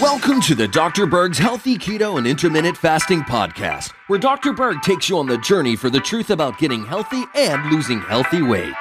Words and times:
Welcome 0.00 0.40
to 0.42 0.54
the 0.54 0.68
Dr. 0.70 1.06
Berg's 1.06 1.38
Healthy 1.38 1.76
Keto 1.76 2.18
and 2.18 2.26
Intermittent 2.26 2.76
Fasting 2.76 3.22
Podcast, 3.22 3.90
where 4.06 4.20
Dr. 4.20 4.52
Berg 4.52 4.80
takes 4.82 5.08
you 5.08 5.18
on 5.18 5.26
the 5.26 5.38
journey 5.38 5.74
for 5.74 5.90
the 5.90 5.98
truth 5.98 6.30
about 6.30 6.56
getting 6.58 6.84
healthy 6.84 7.24
and 7.34 7.68
losing 7.72 8.00
healthy 8.00 8.42
weight. 8.42 8.74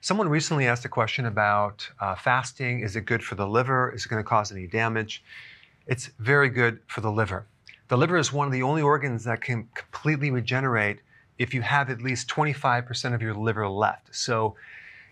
Someone 0.00 0.30
recently 0.30 0.66
asked 0.66 0.86
a 0.86 0.88
question 0.88 1.26
about 1.26 1.90
uh, 2.00 2.14
fasting. 2.14 2.80
Is 2.80 2.96
it 2.96 3.04
good 3.04 3.22
for 3.22 3.34
the 3.34 3.46
liver? 3.46 3.92
Is 3.94 4.06
it 4.06 4.08
going 4.08 4.22
to 4.22 4.28
cause 4.28 4.50
any 4.50 4.66
damage? 4.66 5.22
It's 5.86 6.10
very 6.18 6.48
good 6.48 6.80
for 6.86 7.02
the 7.02 7.12
liver. 7.12 7.46
The 7.92 7.98
liver 7.98 8.16
is 8.16 8.32
one 8.32 8.46
of 8.46 8.54
the 8.54 8.62
only 8.62 8.80
organs 8.80 9.22
that 9.24 9.42
can 9.42 9.68
completely 9.74 10.30
regenerate 10.30 11.00
if 11.36 11.52
you 11.52 11.60
have 11.60 11.90
at 11.90 12.00
least 12.00 12.26
25% 12.26 13.14
of 13.14 13.20
your 13.20 13.34
liver 13.34 13.68
left. 13.68 14.16
So 14.16 14.56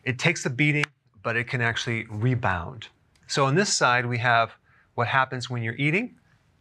it 0.05 0.19
takes 0.19 0.47
a 0.47 0.49
beating, 0.49 0.87
but 1.23 1.37
it 1.37 1.45
can 1.45 1.61
actually 1.61 2.07
rebound. 2.09 2.89
So 3.27 3.45
on 3.45 3.55
this 3.55 3.71
side, 3.71 4.07
we 4.07 4.17
have 4.17 4.53
what 4.95 5.09
happens 5.09 5.51
when 5.51 5.63
you're 5.63 5.77
eating, 5.77 6.15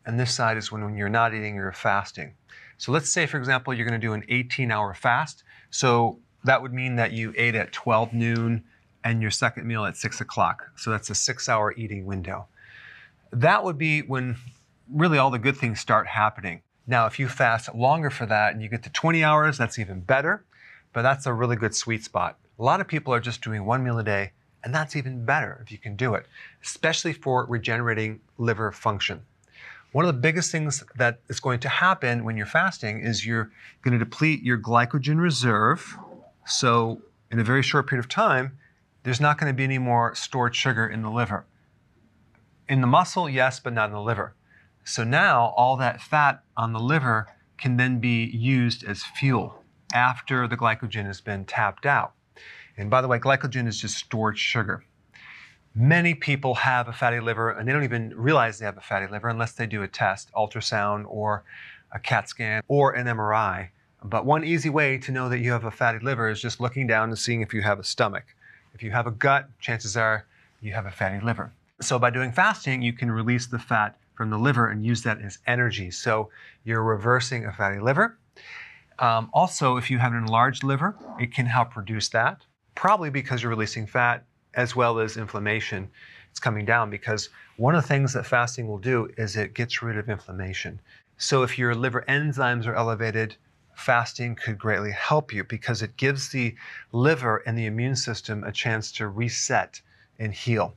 and 0.05 0.19
this 0.19 0.35
side 0.35 0.57
is 0.57 0.73
when, 0.73 0.83
when 0.83 0.97
you're 0.97 1.07
not 1.07 1.33
eating 1.33 1.55
you're 1.55 1.71
fasting. 1.71 2.33
So 2.77 2.91
let's 2.91 3.09
say, 3.09 3.25
for 3.25 3.37
example, 3.37 3.73
you're 3.73 3.87
going 3.87 4.01
to 4.01 4.05
do 4.05 4.11
an 4.11 4.25
18 4.27 4.73
hour 4.73 4.93
fast. 4.93 5.45
So 5.69 6.19
that 6.43 6.61
would 6.61 6.73
mean 6.73 6.97
that 6.97 7.13
you 7.13 7.33
ate 7.37 7.55
at 7.55 7.71
12 7.71 8.11
noon 8.11 8.65
and 9.05 9.21
your 9.21 9.31
second 9.31 9.65
meal 9.65 9.85
at 9.85 9.95
6 9.95 10.19
o'clock. 10.19 10.69
So 10.75 10.91
that's 10.91 11.09
a 11.09 11.15
six 11.15 11.47
hour 11.47 11.73
eating 11.77 12.05
window. 12.05 12.47
That 13.31 13.63
would 13.63 13.77
be 13.77 14.01
when 14.01 14.35
really 14.93 15.17
all 15.17 15.31
the 15.31 15.39
good 15.39 15.57
things 15.57 15.79
start 15.79 16.07
happening. 16.07 16.61
Now, 16.87 17.05
if 17.05 17.19
you 17.19 17.27
fast 17.27 17.73
longer 17.75 18.09
for 18.09 18.25
that 18.25 18.53
and 18.53 18.63
you 18.63 18.69
get 18.69 18.83
to 18.83 18.89
20 18.89 19.23
hours, 19.23 19.57
that's 19.57 19.77
even 19.77 20.01
better, 20.01 20.43
but 20.93 21.03
that's 21.03 21.25
a 21.25 21.33
really 21.33 21.55
good 21.55 21.75
sweet 21.75 22.03
spot. 22.03 22.37
A 22.57 22.63
lot 22.63 22.81
of 22.81 22.87
people 22.87 23.13
are 23.13 23.19
just 23.19 23.43
doing 23.43 23.65
one 23.65 23.83
meal 23.83 23.99
a 23.99 24.03
day, 24.03 24.31
and 24.63 24.73
that's 24.73 24.95
even 24.95 25.23
better 25.23 25.59
if 25.63 25.71
you 25.71 25.77
can 25.77 25.95
do 25.95 26.15
it, 26.15 26.25
especially 26.63 27.13
for 27.13 27.45
regenerating 27.45 28.19
liver 28.37 28.71
function. 28.71 29.21
One 29.91 30.05
of 30.05 30.13
the 30.13 30.19
biggest 30.19 30.51
things 30.51 30.83
that 30.97 31.19
is 31.29 31.39
going 31.39 31.59
to 31.61 31.69
happen 31.69 32.23
when 32.23 32.37
you're 32.37 32.45
fasting 32.45 33.01
is 33.01 33.25
you're 33.25 33.51
going 33.81 33.97
to 33.97 34.03
deplete 34.03 34.43
your 34.43 34.57
glycogen 34.57 35.19
reserve. 35.19 35.97
So, 36.45 37.01
in 37.31 37.39
a 37.39 37.43
very 37.43 37.63
short 37.63 37.87
period 37.87 38.03
of 38.03 38.09
time, 38.09 38.57
there's 39.03 39.21
not 39.21 39.39
going 39.39 39.51
to 39.51 39.55
be 39.55 39.63
any 39.63 39.77
more 39.77 40.13
stored 40.15 40.55
sugar 40.55 40.87
in 40.87 41.01
the 41.01 41.09
liver. 41.09 41.45
In 42.67 42.81
the 42.81 42.87
muscle, 42.87 43.29
yes, 43.29 43.59
but 43.59 43.73
not 43.73 43.89
in 43.89 43.93
the 43.93 44.01
liver. 44.01 44.35
So 44.83 45.03
now 45.03 45.53
all 45.55 45.77
that 45.77 46.01
fat 46.01 46.43
on 46.57 46.73
the 46.73 46.79
liver 46.79 47.27
can 47.57 47.77
then 47.77 47.99
be 47.99 48.25
used 48.25 48.83
as 48.83 49.03
fuel 49.03 49.63
after 49.93 50.47
the 50.47 50.57
glycogen 50.57 51.05
has 51.05 51.21
been 51.21 51.45
tapped 51.45 51.85
out. 51.85 52.13
And 52.77 52.89
by 52.89 53.01
the 53.01 53.07
way, 53.07 53.19
glycogen 53.19 53.67
is 53.67 53.79
just 53.79 53.97
stored 53.97 54.37
sugar. 54.37 54.83
Many 55.75 56.15
people 56.15 56.55
have 56.55 56.87
a 56.87 56.93
fatty 56.93 57.19
liver 57.19 57.51
and 57.51 57.67
they 57.67 57.73
don't 57.73 57.83
even 57.83 58.13
realize 58.15 58.59
they 58.59 58.65
have 58.65 58.77
a 58.77 58.81
fatty 58.81 59.07
liver 59.07 59.29
unless 59.29 59.51
they 59.51 59.67
do 59.67 59.83
a 59.83 59.87
test, 59.87 60.31
ultrasound 60.33 61.05
or 61.07 61.43
a 61.91 61.99
CAT 61.99 62.29
scan 62.29 62.63
or 62.67 62.93
an 62.93 63.07
MRI. 63.07 63.69
But 64.03 64.25
one 64.25 64.43
easy 64.43 64.69
way 64.69 64.97
to 64.99 65.11
know 65.11 65.27
that 65.29 65.39
you 65.39 65.51
have 65.51 65.65
a 65.65 65.71
fatty 65.71 65.99
liver 65.99 66.29
is 66.29 66.41
just 66.41 66.59
looking 66.59 66.87
down 66.87 67.09
and 67.09 67.19
seeing 67.19 67.41
if 67.41 67.53
you 67.53 67.61
have 67.61 67.79
a 67.79 67.83
stomach. 67.83 68.35
If 68.73 68.81
you 68.81 68.91
have 68.91 69.07
a 69.07 69.11
gut, 69.11 69.49
chances 69.59 69.97
are 69.97 70.25
you 70.61 70.73
have 70.73 70.85
a 70.85 70.91
fatty 70.91 71.23
liver. 71.23 71.51
So 71.81 71.97
by 71.97 72.09
doing 72.09 72.31
fasting, 72.31 72.81
you 72.81 72.93
can 72.93 73.09
release 73.09 73.47
the 73.47 73.59
fat 73.59 73.97
from 74.15 74.29
the 74.29 74.37
liver 74.37 74.67
and 74.67 74.85
use 74.85 75.01
that 75.03 75.21
as 75.21 75.39
energy. 75.47 75.91
So 75.91 76.29
you're 76.65 76.83
reversing 76.83 77.45
a 77.45 77.53
fatty 77.53 77.79
liver. 77.79 78.17
Um, 78.99 79.29
also, 79.33 79.77
if 79.77 79.89
you 79.89 79.97
have 79.97 80.11
an 80.11 80.17
enlarged 80.17 80.63
liver, 80.63 80.97
it 81.19 81.33
can 81.33 81.45
help 81.45 81.77
reduce 81.77 82.09
that, 82.09 82.41
probably 82.75 83.09
because 83.09 83.41
you're 83.41 83.49
releasing 83.49 83.87
fat 83.87 84.25
as 84.55 84.75
well 84.75 84.99
as 84.99 85.15
inflammation. 85.15 85.89
It's 86.31 86.39
coming 86.39 86.65
down 86.65 86.89
because 86.89 87.29
one 87.55 87.75
of 87.75 87.81
the 87.81 87.87
things 87.87 88.11
that 88.13 88.25
fasting 88.25 88.67
will 88.67 88.77
do 88.77 89.09
is 89.17 89.37
it 89.37 89.53
gets 89.53 89.81
rid 89.81 89.97
of 89.97 90.09
inflammation. 90.09 90.81
So 91.17 91.43
if 91.43 91.57
your 91.57 91.73
liver 91.73 92.03
enzymes 92.09 92.67
are 92.67 92.75
elevated, 92.75 93.37
fasting 93.73 94.35
could 94.35 94.59
greatly 94.59 94.91
help 94.91 95.33
you 95.33 95.45
because 95.45 95.81
it 95.81 95.95
gives 95.95 96.29
the 96.29 96.55
liver 96.91 97.37
and 97.45 97.57
the 97.57 97.67
immune 97.67 97.95
system 97.95 98.43
a 98.43 98.51
chance 98.51 98.91
to 98.93 99.07
reset 99.07 99.81
and 100.19 100.33
heal. 100.33 100.75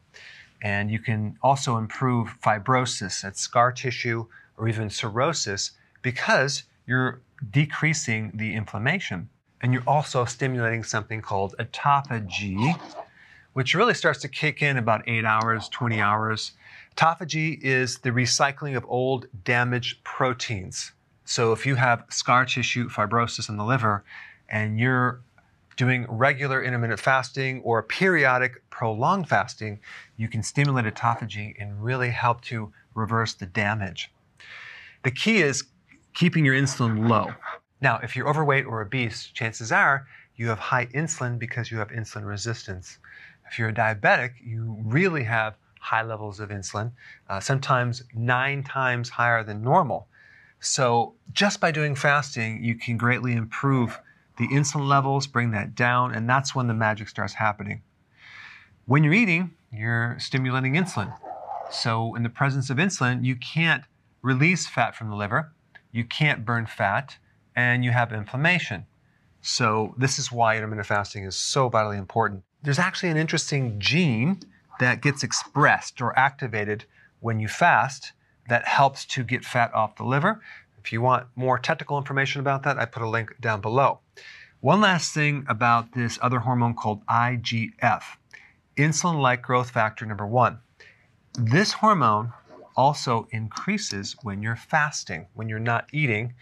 And 0.63 0.91
you 0.91 1.01
can 1.01 1.37
also 1.43 1.77
improve 1.77 2.37
fibrosis, 2.41 3.21
that's 3.23 3.41
scar 3.41 3.73
tissue, 3.73 4.27
or 4.57 4.69
even 4.69 4.89
cirrhosis, 4.89 5.73
because 6.03 6.63
you're 6.87 7.21
decreasing 7.51 8.31
the 8.35 8.55
inflammation. 8.55 9.29
And 9.61 9.73
you're 9.73 9.83
also 9.87 10.25
stimulating 10.25 10.85
something 10.85 11.21
called 11.21 11.55
autophagy, 11.59 12.79
which 13.53 13.75
really 13.75 13.95
starts 13.95 14.21
to 14.21 14.29
kick 14.29 14.63
in 14.63 14.77
about 14.77 15.09
eight 15.09 15.25
hours, 15.25 15.69
20 15.69 16.01
hours. 16.01 16.53
Autophagy 16.97 17.61
is 17.63 17.99
the 17.99 18.11
recycling 18.11 18.77
of 18.77 18.85
old 18.89 19.27
damaged 19.45 20.03
proteins. 20.05 20.93
So 21.25 21.53
if 21.53 21.67
you 21.67 21.77
have 21.77 22.05
scar 22.09 22.45
tissue 22.45 22.89
fibrosis 22.89 23.49
in 23.49 23.57
the 23.57 23.65
liver 23.65 24.05
and 24.49 24.79
you're 24.79 25.23
doing 25.77 26.07
regular 26.09 26.63
intermittent 26.63 27.01
fasting 27.01 27.61
or 27.63 27.83
periodic 27.83 28.69
prolonged 28.71 29.29
fasting, 29.29 29.81
you 30.17 30.29
can 30.29 30.43
stimulate 30.43 30.85
autophagy 30.85 31.55
and 31.61 31.83
really 31.83 32.11
help 32.11 32.41
to 32.43 32.73
reverse 32.95 33.35
the 33.35 33.47
damage. 33.47 34.11
The 35.03 35.11
key 35.11 35.39
is 35.39 35.65
keeping 36.15 36.45
your 36.45 36.55
insulin 36.55 37.09
low. 37.09 37.33
Now, 37.81 37.99
if 38.03 38.15
you're 38.15 38.29
overweight 38.29 38.67
or 38.67 38.83
obese, 38.83 39.27
chances 39.27 39.73
are 39.73 40.07
you 40.37 40.49
have 40.49 40.59
high 40.59 40.87
insulin 40.87 41.39
because 41.39 41.71
you 41.71 41.79
have 41.79 41.89
insulin 41.89 42.27
resistance. 42.27 42.99
If 43.51 43.59
you're 43.59 43.69
a 43.69 43.75
diabetic, 43.75 44.33
you 44.43 44.77
really 44.85 45.25
have 45.25 45.57
high 45.81 46.03
levels 46.03 46.39
of 46.39 46.51
insulin, 46.51 46.93
uh, 47.29 47.41
sometimes 47.41 48.05
nine 48.15 48.63
times 48.63 49.11
higher 49.11 49.43
than 49.43 49.63
normal. 49.63 50.07
So, 50.61 51.15
just 51.33 51.61
by 51.61 51.73
doing 51.73 51.97
fasting, 51.97 52.63
you 52.63 52.77
can 52.77 52.97
greatly 52.97 53.33
improve 53.33 54.01
the 54.43 54.49
insulin 54.49 54.89
levels, 54.89 55.29
bring 55.29 55.53
that 55.53 55.77
down, 55.77 56.13
and 56.13 56.29
that's 56.29 56.53
when 56.53 56.67
the 56.67 56.75
magic 56.75 57.09
starts 57.09 57.35
happening. 57.35 57.81
When 58.87 59.05
you're 59.05 59.13
eating, 59.13 59.53
you're 59.73 60.17
stimulating 60.19 60.75
insulin. 60.75 61.17
So, 61.71 62.17
in 62.17 62.25
the 62.25 62.29
presence 62.29 62.69
of 62.69 62.77
insulin, 62.77 63.25
you 63.25 63.37
can't 63.37 63.85
release 64.21 64.67
fat 64.67 64.97
from 64.97 65.11
the 65.11 65.15
liver, 65.15 65.53
you 65.93 66.05
can't 66.05 66.45
burn 66.45 66.67
fat, 66.67 67.19
and 67.55 67.85
you 67.85 67.93
have 67.93 68.13
inflammation. 68.13 68.87
So, 69.43 69.95
this 69.97 70.19
is 70.19 70.33
why 70.33 70.57
intermittent 70.57 70.89
fasting 70.89 71.23
is 71.23 71.37
so 71.37 71.69
vitally 71.69 71.99
important. 71.99 72.43
There's 72.65 72.81
actually 72.81 73.11
an 73.11 73.17
interesting 73.17 73.79
gene 73.79 74.41
that 74.81 75.03
gets 75.03 75.23
expressed 75.23 76.03
or 76.03 76.19
activated 76.19 76.85
when 77.21 77.39
you 77.39 77.47
fast 77.47 78.11
that 78.49 78.67
helps 78.67 79.05
to 79.07 79.23
get 79.23 79.45
fat 79.45 79.73
off 79.73 79.95
the 79.95 80.05
liver. 80.05 80.41
If 80.83 80.93
you 80.93 81.01
want 81.01 81.29
more 81.37 81.59
technical 81.61 81.97
information 81.97 82.41
about 82.41 82.65
that, 82.65 82.77
I 82.77 82.87
put 82.87 83.05
a 83.05 83.09
link 83.09 83.37
down 83.41 83.61
below. 83.61 84.01
One 84.63 84.81
last 84.81 85.13
thing 85.13 85.45
about 85.49 85.91
this 85.91 86.21
other 86.23 86.39
hormone 86.39 86.75
called 86.75 87.05
IGF, 87.07 88.03
insulin 88.77 89.21
like 89.21 89.43
growth 89.43 89.71
factor 89.71 90.07
number 90.07 90.25
one. 90.25 90.61
This 91.37 91.73
hormone 91.73 92.33
also 92.77 93.27
increases 93.33 94.15
when 94.23 94.41
you're 94.41 94.55
fasting, 94.55 95.27
when 95.35 95.49
you're 95.49 95.59
not 95.59 95.89
eating. 95.93 96.35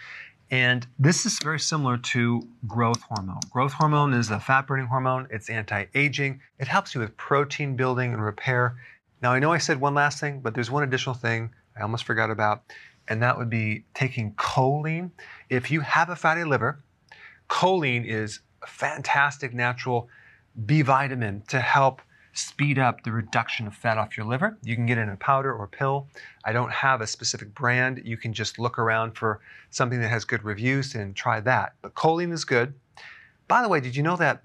And 0.50 0.86
this 0.98 1.24
is 1.24 1.38
very 1.42 1.58
similar 1.58 1.96
to 1.96 2.46
growth 2.66 3.00
hormone. 3.00 3.40
Growth 3.48 3.72
hormone 3.72 4.12
is 4.12 4.30
a 4.30 4.38
fat 4.38 4.66
burning 4.66 4.88
hormone, 4.88 5.26
it's 5.30 5.48
anti 5.48 5.86
aging, 5.94 6.42
it 6.58 6.68
helps 6.68 6.94
you 6.94 7.00
with 7.00 7.16
protein 7.16 7.74
building 7.74 8.12
and 8.12 8.22
repair. 8.22 8.76
Now, 9.22 9.32
I 9.32 9.38
know 9.38 9.50
I 9.50 9.56
said 9.56 9.80
one 9.80 9.94
last 9.94 10.20
thing, 10.20 10.40
but 10.40 10.52
there's 10.52 10.70
one 10.70 10.82
additional 10.82 11.14
thing 11.14 11.54
I 11.74 11.80
almost 11.80 12.04
forgot 12.04 12.30
about 12.30 12.64
and 13.08 13.22
that 13.22 13.36
would 13.36 13.50
be 13.50 13.84
taking 13.94 14.32
choline. 14.34 15.10
If 15.48 15.70
you 15.70 15.80
have 15.80 16.10
a 16.10 16.16
fatty 16.16 16.44
liver, 16.44 16.82
choline 17.50 18.06
is 18.06 18.40
a 18.62 18.66
fantastic 18.66 19.52
natural 19.52 20.08
B 20.64 20.82
vitamin 20.82 21.42
to 21.48 21.60
help 21.60 22.00
speed 22.32 22.78
up 22.78 23.02
the 23.02 23.10
reduction 23.10 23.66
of 23.66 23.74
fat 23.74 23.98
off 23.98 24.16
your 24.16 24.24
liver. 24.24 24.56
You 24.62 24.76
can 24.76 24.86
get 24.86 24.98
it 24.98 25.02
in 25.02 25.08
a 25.08 25.16
powder 25.16 25.52
or 25.52 25.66
pill. 25.66 26.06
I 26.44 26.52
don't 26.52 26.70
have 26.70 27.00
a 27.00 27.06
specific 27.06 27.52
brand. 27.52 28.00
You 28.04 28.16
can 28.16 28.32
just 28.32 28.58
look 28.58 28.78
around 28.78 29.12
for 29.18 29.40
something 29.70 30.00
that 30.00 30.08
has 30.08 30.24
good 30.24 30.44
reviews 30.44 30.94
and 30.94 31.16
try 31.16 31.40
that. 31.40 31.74
But 31.82 31.94
choline 31.94 32.32
is 32.32 32.44
good. 32.44 32.72
By 33.48 33.62
the 33.62 33.68
way, 33.68 33.80
did 33.80 33.96
you 33.96 34.04
know 34.04 34.16
that 34.16 34.42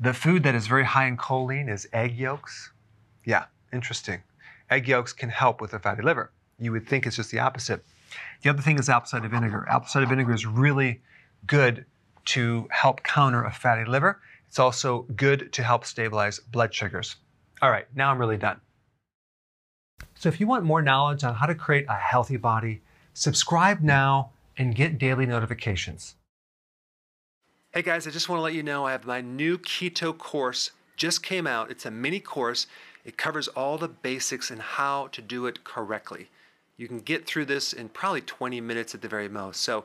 The 0.00 0.12
food 0.12 0.42
that 0.42 0.54
is 0.54 0.66
very 0.66 0.84
high 0.84 1.06
in 1.06 1.16
choline 1.16 1.70
is 1.70 1.88
egg 1.92 2.18
yolks. 2.18 2.72
Yeah, 3.24 3.44
interesting. 3.72 4.22
Egg 4.70 4.88
yolks 4.88 5.12
can 5.12 5.28
help 5.28 5.60
with 5.60 5.72
a 5.72 5.78
fatty 5.78 6.02
liver. 6.02 6.32
You 6.58 6.72
would 6.72 6.86
think 6.88 7.06
it's 7.06 7.16
just 7.16 7.30
the 7.30 7.38
opposite. 7.38 7.84
The 8.42 8.50
other 8.50 8.62
thing 8.62 8.78
is 8.78 8.88
apple 8.88 9.06
cider 9.06 9.28
vinegar. 9.28 9.66
Apple 9.68 9.88
cider 9.88 10.06
vinegar 10.06 10.32
is 10.32 10.46
really 10.46 11.00
good 11.46 11.84
to 12.26 12.68
help 12.70 13.02
counter 13.02 13.44
a 13.44 13.52
fatty 13.52 13.84
liver. 13.84 14.20
It's 14.48 14.58
also 14.58 15.02
good 15.16 15.52
to 15.52 15.62
help 15.62 15.84
stabilize 15.84 16.38
blood 16.38 16.74
sugars. 16.74 17.16
All 17.60 17.70
right, 17.70 17.86
now 17.94 18.10
I'm 18.10 18.18
really 18.18 18.36
done. 18.36 18.60
So 20.14 20.28
if 20.28 20.40
you 20.40 20.46
want 20.46 20.64
more 20.64 20.82
knowledge 20.82 21.24
on 21.24 21.34
how 21.34 21.46
to 21.46 21.54
create 21.54 21.86
a 21.88 21.94
healthy 21.94 22.36
body, 22.36 22.82
subscribe 23.14 23.80
now 23.80 24.30
and 24.56 24.74
get 24.74 24.98
daily 24.98 25.26
notifications. 25.26 26.14
Hey 27.72 27.82
guys, 27.82 28.06
I 28.06 28.10
just 28.10 28.28
want 28.28 28.38
to 28.38 28.44
let 28.44 28.54
you 28.54 28.62
know 28.62 28.86
I 28.86 28.92
have 28.92 29.04
my 29.04 29.20
new 29.20 29.58
keto 29.58 30.16
course 30.16 30.70
just 30.96 31.22
came 31.22 31.46
out. 31.46 31.70
It's 31.70 31.86
a 31.86 31.90
mini 31.90 32.20
course. 32.20 32.66
It 33.04 33.16
covers 33.16 33.48
all 33.48 33.78
the 33.78 33.88
basics 33.88 34.50
and 34.50 34.60
how 34.60 35.08
to 35.08 35.20
do 35.20 35.46
it 35.46 35.64
correctly. 35.64 36.28
You 36.76 36.88
can 36.88 37.00
get 37.00 37.26
through 37.26 37.46
this 37.46 37.72
in 37.72 37.88
probably 37.88 38.20
20 38.20 38.60
minutes 38.60 38.94
at 38.94 39.02
the 39.02 39.08
very 39.08 39.28
most. 39.28 39.60
So 39.60 39.84